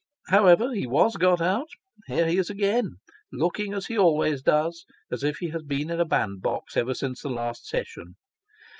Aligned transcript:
However, 0.29 0.73
he 0.73 0.87
was 0.87 1.15
got 1.15 1.41
out 1.41 1.67
here 2.07 2.25
he 2.27 2.39
is 2.39 2.49
again, 2.49 2.95
looking 3.31 3.71
as 3.75 3.85
he 3.85 3.95
always 3.95 4.41
does, 4.41 4.83
as 5.11 5.23
if 5.23 5.37
he 5.37 5.51
had 5.51 5.67
been 5.67 5.91
in 5.91 5.99
a 5.99 6.05
bandbox 6.05 6.75
ever 6.75 6.95
since 6.95 7.21
the 7.21 7.29
last 7.29 7.67
session. 7.67 8.15